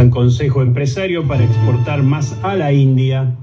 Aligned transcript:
San 0.00 0.08
Consejo 0.08 0.62
Empresario 0.62 1.28
para 1.28 1.44
exportar 1.44 2.02
más 2.02 2.34
a 2.42 2.56
la 2.56 2.72
India. 2.72 3.36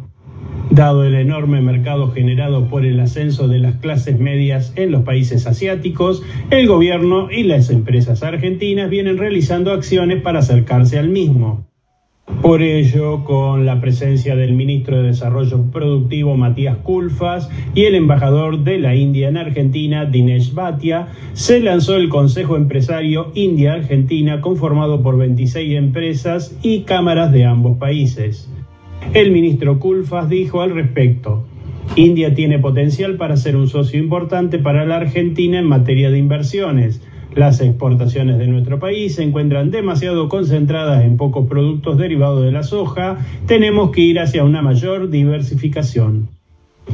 Dado 0.72 1.06
el 1.06 1.14
enorme 1.14 1.62
mercado 1.62 2.12
generado 2.12 2.68
por 2.68 2.84
el 2.84 3.00
ascenso 3.00 3.48
de 3.48 3.60
las 3.60 3.76
clases 3.76 4.20
medias 4.20 4.74
en 4.76 4.90
los 4.92 5.04
países 5.04 5.46
asiáticos, 5.46 6.24
el 6.50 6.68
gobierno 6.68 7.30
y 7.30 7.44
las 7.44 7.70
empresas 7.70 8.24
argentinas 8.24 8.90
vienen 8.90 9.20
realizando 9.20 9.72
acciones 9.72 10.20
para 10.24 10.40
acercarse 10.40 10.98
al 10.98 11.10
mismo. 11.10 11.68
Por 12.42 12.62
ello, 12.62 13.24
con 13.24 13.66
la 13.66 13.80
presencia 13.82 14.36
del 14.36 14.54
ministro 14.54 14.98
de 14.98 15.08
Desarrollo 15.08 15.64
Productivo 15.72 16.36
Matías 16.36 16.78
Culfas 16.78 17.50
y 17.74 17.86
el 17.86 17.96
embajador 17.96 18.64
de 18.64 18.78
la 18.78 18.96
India 18.96 19.30
en 19.30 19.38
Argentina, 19.38 20.06
Dinesh 20.06 20.54
Bhatia, 20.54 21.08
se 21.34 21.62
lanzó 21.62 21.96
el 21.96 22.10
Consejo 22.10 22.58
Empresario 22.58 23.32
India-Argentina 23.34 24.42
conformado 24.42 25.02
por 25.02 25.18
26 25.18 25.78
empresas 25.78 26.56
y 26.62 26.82
cámaras 26.82 27.32
de 27.32 27.46
ambos 27.46 27.78
países. 27.78 28.50
El 29.14 29.32
ministro 29.32 29.80
Culfas 29.80 30.30
dijo 30.30 30.62
al 30.62 30.76
respecto, 30.76 31.46
India 31.96 32.36
tiene 32.36 32.60
potencial 32.60 33.16
para 33.16 33.38
ser 33.38 33.56
un 33.56 33.68
socio 33.68 34.00
importante 34.00 34.60
para 34.60 34.86
la 34.86 34.98
Argentina 34.98 35.60
en 35.60 35.66
materia 35.66 36.12
de 36.12 36.20
inversiones. 36.20 37.02
Las 37.36 37.62
exportaciones 37.62 38.38
de 38.38 38.48
nuestro 38.48 38.80
país 38.80 39.16
se 39.16 39.24
encuentran 39.24 39.70
demasiado 39.70 40.28
concentradas 40.30 41.04
en 41.04 41.18
pocos 41.18 41.48
productos 41.48 41.98
derivados 41.98 42.44
de 42.44 42.52
la 42.52 42.64
soja. 42.64 43.18
Tenemos 43.46 43.92
que 43.92 44.02
ir 44.02 44.20
hacia 44.20 44.44
una 44.44 44.62
mayor 44.62 45.10
diversificación. 45.10 46.30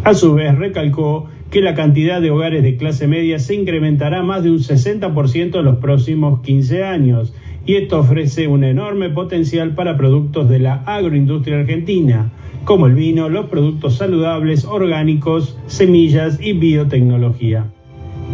A 0.04 0.14
su 0.14 0.34
vez, 0.34 0.58
recalcó 0.58 1.30
que 1.50 1.62
la 1.62 1.76
cantidad 1.76 2.20
de 2.20 2.32
hogares 2.32 2.64
de 2.64 2.78
clase 2.78 3.08
media 3.08 3.40
se 3.40 3.56
incrementará 3.56 4.24
más 4.24 4.44
de 4.44 4.50
un 4.50 4.58
60% 4.58 5.60
en 5.60 5.66
los 5.66 5.78
próximos 5.78 6.42
15 6.42 6.84
años 6.84 7.34
y 7.66 7.76
esto 7.76 8.00
ofrece 8.00 8.48
un 8.48 8.64
enorme 8.64 9.10
potencial 9.10 9.76
para 9.76 9.96
productos 9.96 10.50
de 10.50 10.60
la 10.60 10.84
agroindustria 10.86 11.60
argentina, 11.60 12.32
como 12.66 12.88
el 12.88 12.96
vino, 12.96 13.30
los 13.30 13.46
productos 13.46 13.96
saludables, 13.96 14.66
orgánicos, 14.66 15.58
semillas 15.68 16.40
y 16.42 16.54
biotecnología. 16.54 17.72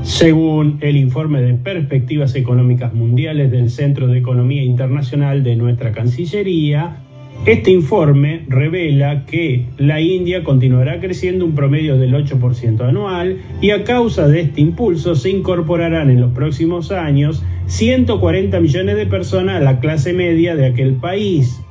Según 0.03 0.77
el 0.81 0.97
informe 0.97 1.41
de 1.41 1.53
Perspectivas 1.53 2.35
Económicas 2.35 2.93
Mundiales 2.93 3.51
del 3.51 3.69
Centro 3.69 4.07
de 4.07 4.17
Economía 4.17 4.63
Internacional 4.63 5.43
de 5.43 5.55
nuestra 5.55 5.91
Cancillería, 5.91 6.97
este 7.45 7.71
informe 7.71 8.43
revela 8.49 9.25
que 9.25 9.65
la 9.77 10.01
India 10.01 10.43
continuará 10.43 10.99
creciendo 10.99 11.45
un 11.45 11.55
promedio 11.55 11.97
del 11.97 12.13
8% 12.13 12.81
anual 12.81 13.37
y 13.61 13.69
a 13.69 13.83
causa 13.83 14.27
de 14.27 14.41
este 14.41 14.61
impulso 14.61 15.15
se 15.15 15.29
incorporarán 15.29 16.09
en 16.09 16.19
los 16.19 16.33
próximos 16.33 16.91
años 16.91 17.43
140 17.67 18.59
millones 18.59 18.97
de 18.97 19.05
personas 19.05 19.57
a 19.57 19.63
la 19.63 19.79
clase 19.79 20.11
media 20.11 20.55
de 20.55 20.65
aquel 20.65 20.95
país, 20.95 21.61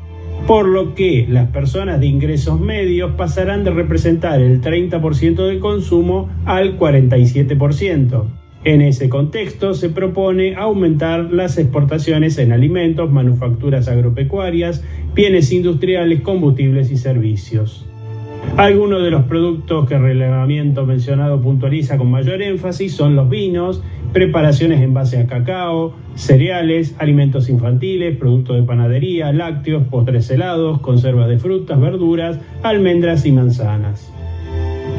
por 0.47 0.67
lo 0.67 0.95
que 0.95 1.27
las 1.29 1.51
personas 1.51 2.01
de 2.01 2.07
ingresos 2.07 2.59
medios 2.61 3.13
pasarán 3.17 3.65
de 3.65 3.71
representar 3.71 4.41
el 4.41 4.61
30% 4.61 5.47
del 5.47 5.59
consumo 5.61 6.29
al 6.45 6.79
47%. 6.79 8.25
En 8.65 8.83
ese 8.83 9.09
contexto 9.09 9.73
se 9.75 9.89
propone 9.89 10.57
aumentar 10.57 11.33
las 11.33 11.59
exportaciones 11.59 12.39
en 12.39 12.53
alimentos, 12.53 13.11
manufacturas 13.11 13.89
agropecuarias, 13.89 14.83
bienes 15.15 15.53
industriales, 15.53 16.23
combustibles 16.23 16.91
y 16.91 16.97
servicios. 16.97 17.87
Algunos 18.57 19.03
de 19.03 19.11
los 19.11 19.25
productos 19.25 19.89
que 19.89 19.95
el 19.95 20.03
relevamiento 20.03 20.85
mencionado 20.85 21.41
puntualiza 21.41 21.97
con 21.97 22.11
mayor 22.11 22.43
énfasis 22.43 22.95
son 22.95 23.15
los 23.15 23.29
vinos, 23.29 23.83
preparaciones 24.13 24.81
en 24.81 24.95
base 24.95 25.19
a 25.19 25.27
cacao, 25.27 25.95
cereales, 26.17 26.97
alimentos 26.99 27.49
infantiles, 27.49 28.17
productos 28.17 28.57
de 28.57 28.63
panadería, 28.65 29.33
lácteos, 29.33 29.85
postres 29.89 30.29
helados, 30.31 30.81
conservas 30.81 31.29
de 31.29 31.39
frutas, 31.39 31.81
verduras, 31.81 32.41
almendras 32.63 33.27
y 33.27 33.33
manzanas. 33.33 34.13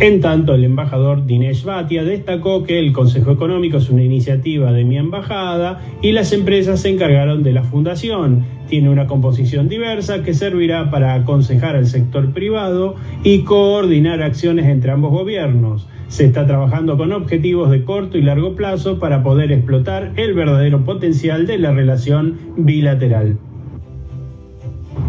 En 0.02 0.22
tanto, 0.22 0.56
el 0.56 0.64
embajador 0.64 1.26
Dinesh 1.26 1.66
Bhatia 1.66 2.06
destacó 2.06 2.64
que 2.64 2.80
el 2.80 2.94
Consejo 2.94 3.32
Económico 3.32 3.80
es 3.80 3.90
una 3.90 4.02
iniciativa 4.02 4.72
de 4.72 4.86
mi 4.86 4.98
embajada 4.98 5.82
y 6.02 6.14
las 6.14 6.32
empresas 6.32 6.80
se 6.80 6.88
encargaron 6.88 7.44
de 7.44 7.52
la 7.52 7.64
fundación. 7.64 8.46
Tiene 8.70 8.90
una 8.90 9.08
composición 9.08 9.68
diversa 9.68 10.24
que 10.24 10.34
servirá 10.34 10.90
para 10.90 11.16
aconsejar 11.16 11.76
al 11.76 11.86
sector 11.86 12.32
privado 12.32 12.96
y 13.26 13.40
coordinar 13.44 14.24
acciones 14.24 14.68
entre 14.68 14.92
ambos 14.92 15.12
gobiernos. 15.12 15.90
Se 16.08 16.24
está 16.24 16.48
trabajando 16.48 16.96
con 16.96 17.12
objetivos 17.12 17.70
de 17.70 17.84
corto 17.84 18.18
y 18.18 18.22
largo 18.22 18.56
plazo 18.56 19.00
para 19.00 19.22
poder 19.22 19.52
explotar 19.52 20.14
el 20.16 20.34
verdadero 20.34 20.86
potencial 20.86 21.46
de 21.46 21.58
la 21.58 21.74
relación 21.74 22.38
bilateral. 22.56 23.38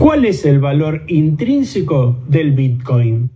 ¿Cuál 0.01 0.25
es 0.25 0.45
el 0.45 0.59
valor 0.59 1.05
intrínseco 1.07 2.19
del 2.27 2.51
Bitcoin? 2.51 3.31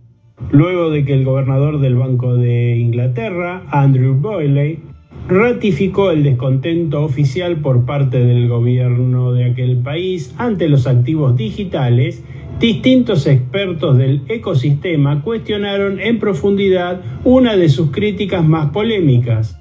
Luego 0.51 0.89
de 0.89 1.05
que 1.05 1.13
el 1.13 1.25
gobernador 1.25 1.79
del 1.79 1.95
Banco 1.95 2.35
de 2.35 2.77
Inglaterra, 2.77 3.63
Andrew 3.71 4.15
Boyle, 4.15 4.79
ratificó 5.27 6.11
el 6.11 6.23
descontento 6.23 7.03
oficial 7.03 7.57
por 7.57 7.85
parte 7.85 8.19
del 8.23 8.47
gobierno 8.47 9.31
de 9.31 9.45
aquel 9.45 9.77
país 9.77 10.35
ante 10.37 10.69
los 10.69 10.85
activos 10.85 11.35
digitales, 11.35 12.23
distintos 12.59 13.25
expertos 13.25 13.97
del 13.97 14.21
ecosistema 14.27 15.21
cuestionaron 15.21 15.99
en 15.99 16.19
profundidad 16.19 17.01
una 17.23 17.57
de 17.57 17.69
sus 17.69 17.91
críticas 17.91 18.45
más 18.45 18.69
polémicas. 18.69 19.59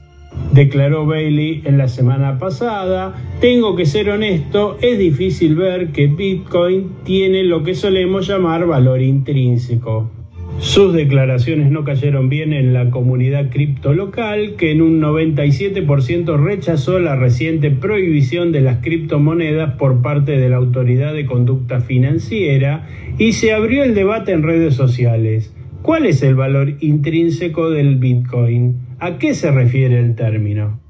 Declaró 0.53 1.07
Bailey 1.07 1.63
en 1.65 1.79
la 1.79 1.89
semana 1.89 2.39
pasada, 2.39 3.15
tengo 3.41 3.75
que 3.75 3.87
ser 3.87 4.11
honesto, 4.11 4.77
es 4.83 4.99
difícil 4.99 5.55
ver 5.57 5.93
que 5.93 6.09
Bitcoin 6.09 6.91
tiene 7.05 7.43
lo 7.45 7.63
que 7.63 7.75
solemos 7.75 8.27
llamar 8.27 8.67
valor 8.67 9.01
intrínseco. 9.01 10.11
Sus 10.59 10.95
declaraciones 10.95 11.71
no 11.71 11.85
cayeron 11.85 12.29
bien 12.29 12.53
en 12.53 12.73
la 12.73 12.91
comunidad 12.91 13.51
cripto 13.51 13.93
local, 13.93 14.55
que 14.57 14.71
en 14.73 14.83
un 14.83 15.01
97% 15.01 16.37
rechazó 16.43 16.99
la 16.99 17.17
reciente 17.17 17.71
prohibición 17.71 18.51
de 18.51 18.61
las 18.61 18.79
criptomonedas 18.79 19.75
por 19.75 20.01
parte 20.01 20.39
de 20.39 20.49
la 20.49 20.57
Autoridad 20.57 21.13
de 21.13 21.27
Conducta 21.27 21.81
Financiera 21.81 22.89
y 23.19 23.33
se 23.33 23.53
abrió 23.53 23.85
el 23.85 23.95
debate 23.95 24.33
en 24.33 24.43
redes 24.43 24.75
sociales. 24.75 25.55
¿Cuál 25.83 26.07
es 26.07 26.23
el 26.23 26.35
valor 26.35 26.75
intrínseco 26.81 27.71
del 27.71 27.97
Bitcoin? 27.97 28.79
¿A 29.01 29.19
qué 29.19 29.35
se 29.35 29.51
refiere 29.51 29.99
el 30.01 30.15
término? 30.15 30.84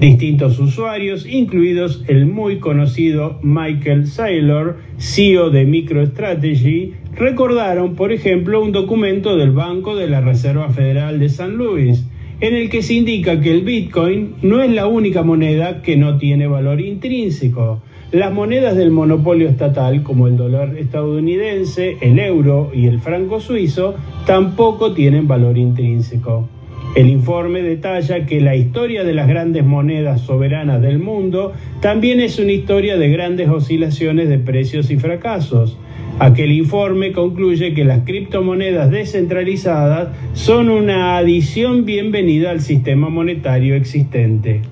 Distintos 0.00 0.58
usuarios, 0.58 1.26
incluidos 1.26 2.04
el 2.08 2.24
muy 2.24 2.58
conocido 2.58 3.38
Michael 3.42 4.06
Saylor, 4.06 4.78
CEO 4.98 5.50
de 5.50 5.66
MicroStrategy, 5.66 6.94
recordaron, 7.14 7.96
por 7.96 8.10
ejemplo, 8.10 8.62
un 8.62 8.72
documento 8.72 9.36
del 9.36 9.50
Banco 9.50 9.96
de 9.96 10.08
la 10.08 10.22
Reserva 10.22 10.70
Federal 10.70 11.18
de 11.18 11.28
San 11.28 11.56
Luis, 11.56 12.06
en 12.40 12.54
el 12.54 12.70
que 12.70 12.82
se 12.82 12.94
indica 12.94 13.40
que 13.40 13.50
el 13.50 13.60
Bitcoin 13.60 14.36
no 14.40 14.62
es 14.62 14.70
la 14.70 14.86
única 14.86 15.22
moneda 15.22 15.82
que 15.82 15.98
no 15.98 16.16
tiene 16.16 16.46
valor 16.46 16.80
intrínseco. 16.80 17.82
Las 18.10 18.32
monedas 18.32 18.76
del 18.76 18.90
monopolio 18.90 19.48
estatal, 19.48 20.02
como 20.02 20.26
el 20.26 20.36
dólar 20.38 20.78
estadounidense, 20.78 21.98
el 22.00 22.18
euro 22.18 22.72
y 22.74 22.86
el 22.86 23.00
franco 23.00 23.38
suizo, 23.38 23.94
tampoco 24.26 24.94
tienen 24.94 25.28
valor 25.28 25.58
intrínseco. 25.58 26.48
El 26.96 27.08
informe 27.08 27.62
detalla 27.62 28.26
que 28.26 28.40
la 28.40 28.56
historia 28.56 29.04
de 29.04 29.14
las 29.14 29.28
grandes 29.28 29.64
monedas 29.64 30.22
soberanas 30.22 30.82
del 30.82 30.98
mundo 30.98 31.52
también 31.80 32.18
es 32.20 32.40
una 32.40 32.50
historia 32.50 32.96
de 32.98 33.08
grandes 33.10 33.48
oscilaciones 33.48 34.28
de 34.28 34.38
precios 34.38 34.90
y 34.90 34.96
fracasos. 34.96 35.78
Aquel 36.18 36.50
informe 36.50 37.12
concluye 37.12 37.74
que 37.74 37.84
las 37.84 38.00
criptomonedas 38.04 38.90
descentralizadas 38.90 40.08
son 40.32 40.68
una 40.68 41.16
adición 41.16 41.84
bienvenida 41.84 42.50
al 42.50 42.60
sistema 42.60 43.08
monetario 43.08 43.76
existente. 43.76 44.62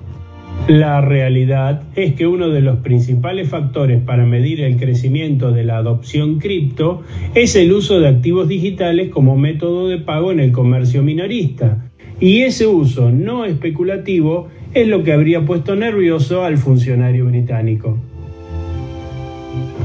La 0.67 0.99
realidad 1.01 1.83
es 1.95 2.13
que 2.15 2.27
uno 2.27 2.49
de 2.49 2.61
los 2.61 2.79
principales 2.79 3.49
factores 3.49 4.01
para 4.03 4.25
medir 4.25 4.61
el 4.61 4.75
crecimiento 4.75 5.51
de 5.51 5.63
la 5.63 5.77
adopción 5.77 6.37
cripto 6.37 7.01
es 7.33 7.55
el 7.55 7.71
uso 7.71 7.99
de 8.01 8.09
activos 8.09 8.49
digitales 8.49 9.09
como 9.09 9.37
método 9.37 9.87
de 9.87 9.97
pago 9.97 10.31
en 10.33 10.41
el 10.41 10.51
comercio 10.51 11.01
minorista, 11.01 11.88
y 12.19 12.41
ese 12.41 12.67
uso 12.67 13.11
no 13.11 13.45
especulativo 13.45 14.49
es 14.73 14.87
lo 14.87 15.03
que 15.03 15.13
habría 15.13 15.45
puesto 15.45 15.75
nervioso 15.75 16.43
al 16.43 16.57
funcionario 16.57 17.25
británico. 17.25 17.97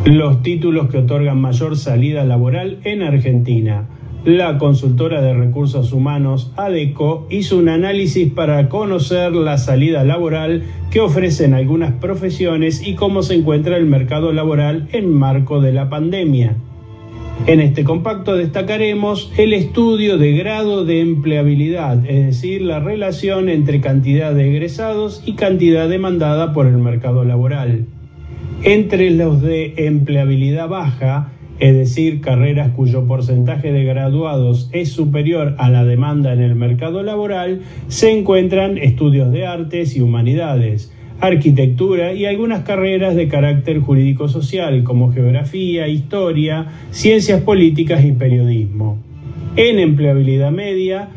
Los 0.05 0.43
títulos 0.43 0.91
que 0.91 0.99
otorgan 0.99 1.41
mayor 1.41 1.77
salida 1.77 2.25
laboral 2.25 2.79
en 2.85 3.03
Argentina. 3.03 3.89
La 4.25 4.59
consultora 4.59 5.21
de 5.21 5.35
recursos 5.35 5.93
humanos 5.93 6.53
ADECO 6.57 7.27
hizo 7.31 7.59
un 7.59 7.69
análisis 7.69 8.33
para 8.33 8.69
conocer 8.69 9.33
la 9.33 9.59
salida 9.59 10.03
laboral 10.05 10.63
que 10.91 11.01
ofrecen 11.01 11.55
algunas 11.55 11.93
profesiones 11.93 12.87
y 12.87 12.95
cómo 12.95 13.23
se 13.23 13.35
encuentra 13.35 13.77
el 13.77 13.87
mercado 13.87 14.33
laboral 14.33 14.89
en 14.93 15.13
marco 15.13 15.61
de 15.61 15.73
la 15.73 15.89
pandemia. 15.89 16.57
En 17.47 17.61
este 17.61 17.85
compacto 17.85 18.37
destacaremos 18.37 19.31
el 19.37 19.53
estudio 19.53 20.17
de 20.17 20.33
grado 20.33 20.87
de 20.87 21.01
empleabilidad, 21.01 22.03
es 22.07 22.25
decir, 22.27 22.63
la 22.63 22.81
relación 22.81 23.51
entre 23.51 23.83
cantidad 23.83 24.33
de 24.33 24.49
egresados 24.49 25.23
y 25.27 25.35
cantidad 25.35 25.87
demandada 25.87 26.55
por 26.55 26.67
el 26.67 26.79
mercado 26.79 27.23
laboral. 27.25 27.85
Entre 28.63 29.11
los 29.11 29.43
de 29.43 29.75
empleabilidad 29.77 30.69
baja, 30.69 31.33
es 31.59 31.75
decir, 31.75 32.23
carreras 32.23 32.71
cuyo 32.71 33.07
porcentaje 33.07 33.73
de 33.73 33.85
graduados 33.85 34.71
es 34.73 34.91
superior 34.91 35.55
a 35.59 35.69
la 35.69 35.85
demanda 35.85 36.33
en 36.33 36.41
el 36.41 36.55
mercado 36.55 37.03
laboral, 37.03 37.61
se 37.89 38.11
encuentran 38.11 38.79
estudios 38.79 39.31
de 39.33 39.47
artes 39.47 39.97
y 39.97 40.01
humanidades, 40.01 40.95
arquitectura 41.27 42.13
y 42.13 42.27
algunas 42.27 42.65
carreras 42.65 43.15
de 43.15 43.29
carácter 43.29 43.81
jurídico-social 43.81 44.85
como 44.85 45.13
geografía, 45.13 45.89
historia, 45.89 46.67
ciencias 46.91 47.41
políticas 47.43 48.05
y 48.05 48.13
periodismo. 48.13 48.99
En 49.57 49.79
empleabilidad 49.79 50.51
media, 50.51 51.11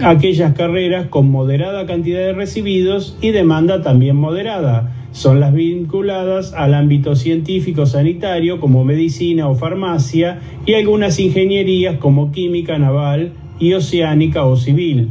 aquellas 0.00 0.54
carreras 0.54 1.08
con 1.08 1.30
moderada 1.30 1.86
cantidad 1.86 2.20
de 2.20 2.32
recibidos 2.32 3.16
y 3.20 3.30
demanda 3.30 3.82
también 3.82 4.16
moderada, 4.16 4.94
son 5.12 5.40
las 5.40 5.52
vinculadas 5.52 6.54
al 6.54 6.74
ámbito 6.74 7.16
científico 7.16 7.84
sanitario 7.84 8.60
como 8.60 8.84
medicina 8.84 9.48
o 9.48 9.56
farmacia 9.56 10.38
y 10.64 10.74
algunas 10.74 11.18
ingenierías 11.18 11.96
como 11.98 12.30
química 12.30 12.78
naval 12.78 13.32
y 13.58 13.72
oceánica 13.72 14.44
o 14.44 14.56
civil. 14.56 15.08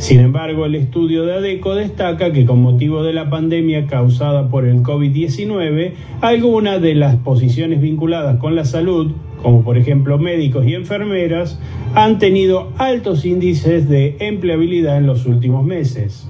Sin 0.00 0.20
embargo, 0.20 0.64
el 0.64 0.76
estudio 0.76 1.26
de 1.26 1.34
ADECO 1.34 1.74
destaca 1.74 2.32
que 2.32 2.46
con 2.46 2.62
motivo 2.62 3.02
de 3.02 3.12
la 3.12 3.28
pandemia 3.28 3.86
causada 3.86 4.48
por 4.48 4.64
el 4.64 4.82
COVID-19, 4.82 5.92
algunas 6.22 6.80
de 6.80 6.94
las 6.94 7.16
posiciones 7.16 7.82
vinculadas 7.82 8.38
con 8.38 8.56
la 8.56 8.64
salud, 8.64 9.12
como 9.42 9.62
por 9.62 9.76
ejemplo 9.76 10.16
médicos 10.16 10.66
y 10.66 10.74
enfermeras, 10.74 11.60
han 11.94 12.18
tenido 12.18 12.72
altos 12.78 13.26
índices 13.26 13.90
de 13.90 14.16
empleabilidad 14.20 14.96
en 14.96 15.06
los 15.06 15.26
últimos 15.26 15.66
meses. 15.66 16.26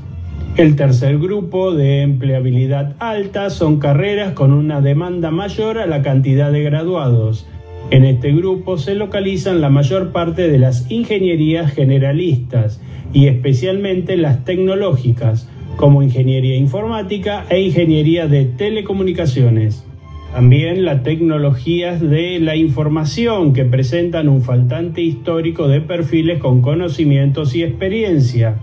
El 0.57 0.75
tercer 0.75 1.19
grupo 1.19 1.73
de 1.73 2.03
empleabilidad 2.03 2.97
alta 2.99 3.51
son 3.51 3.79
carreras 3.79 4.33
con 4.33 4.53
una 4.53 4.81
demanda 4.81 5.31
mayor 5.31 5.79
a 5.79 5.87
la 5.87 6.03
cantidad 6.03 6.51
de 6.51 6.65
graduados. 6.65 7.47
En 7.91 8.05
este 8.05 8.33
grupo 8.33 8.79
se 8.79 8.95
localizan 8.95 9.61
la 9.61 9.69
mayor 9.69 10.13
parte 10.13 10.49
de 10.49 10.59
las 10.59 10.91
ingenierías 10.91 11.73
generalistas 11.73 12.81
y 13.13 13.27
especialmente 13.27 14.17
las 14.17 14.45
tecnológicas, 14.45 15.49
como 15.77 16.03
ingeniería 16.03 16.57
informática 16.57 17.47
e 17.49 17.61
ingeniería 17.61 18.29
de 18.29 18.45
telecomunicaciones. 18.45 19.85
También 20.33 20.85
las 20.85 21.03
tecnologías 21.03 22.01
de 22.01 22.39
la 22.39 22.55
información 22.55 23.53
que 23.53 23.65
presentan 23.65 24.29
un 24.29 24.43
faltante 24.43 25.01
histórico 25.03 25.67
de 25.67 25.81
perfiles 25.81 26.39
con 26.39 26.63
conocimientos 26.63 27.57
y 27.57 27.65
experiencia. 27.65 28.61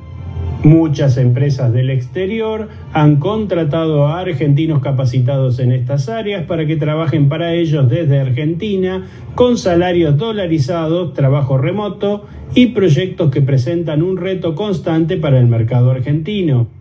Muchas 0.63 1.18
empresas 1.18 1.71
del 1.71 1.92
exterior 1.92 2.68
han 2.92 3.18
contratado 3.18 4.07
a 4.07 4.19
argentinos 4.19 4.81
capacitados 4.81 5.59
en 5.59 5.71
estas 5.71 6.09
áreas 6.09 6.45
para 6.45 6.65
que 6.65 6.75
trabajen 6.75 7.30
para 7.30 7.54
ellos 7.54 7.88
desde 7.89 8.19
Argentina 8.19 9.06
con 9.36 9.57
salarios 9.57 10.18
dolarizados, 10.18 11.13
trabajo 11.13 11.59
remoto 11.59 12.25
y 12.56 12.68
proyectos 12.68 13.30
que 13.30 13.42
presentan 13.42 14.01
un 14.01 14.18
reto 14.18 14.56
constante 14.56 15.18
para 15.18 15.39
el 15.39 15.45
mercado 15.45 15.92
argentino. 15.92 16.76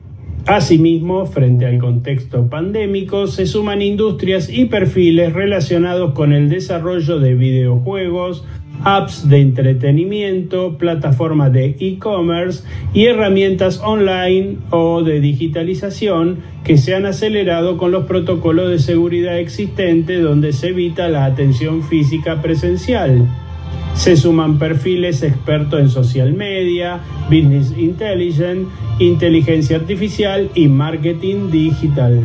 Asimismo, 0.46 1.26
frente 1.26 1.66
al 1.66 1.78
contexto 1.78 2.48
pandémico, 2.48 3.26
se 3.26 3.46
suman 3.46 3.82
industrias 3.82 4.48
y 4.48 4.66
perfiles 4.66 5.32
relacionados 5.32 6.12
con 6.12 6.32
el 6.32 6.48
desarrollo 6.48 7.18
de 7.18 7.34
videojuegos, 7.34 8.44
apps 8.84 9.28
de 9.28 9.40
entretenimiento, 9.40 10.78
plataformas 10.78 11.52
de 11.52 11.74
e-commerce 11.80 12.62
y 12.94 13.06
herramientas 13.06 13.80
online 13.82 14.58
o 14.70 15.02
de 15.02 15.18
digitalización 15.18 16.38
que 16.62 16.78
se 16.78 16.94
han 16.94 17.06
acelerado 17.06 17.76
con 17.76 17.90
los 17.90 18.06
protocolos 18.06 18.70
de 18.70 18.78
seguridad 18.78 19.40
existentes 19.40 20.22
donde 20.22 20.52
se 20.52 20.68
evita 20.68 21.08
la 21.08 21.24
atención 21.24 21.82
física 21.82 22.40
presencial. 22.40 23.26
Se 23.94 24.16
suman 24.16 24.58
perfiles 24.58 25.22
expertos 25.22 25.80
en 25.80 25.88
social 25.88 26.32
media, 26.34 27.00
business 27.30 27.72
intelligence, 27.76 28.66
inteligencia 28.98 29.76
artificial 29.76 30.50
y 30.54 30.68
marketing 30.68 31.50
digital. 31.50 32.22